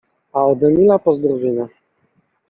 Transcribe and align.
A 0.33 0.43
od 0.45 0.63
Emila 0.63 0.97
pozdrowienia. 0.99 1.67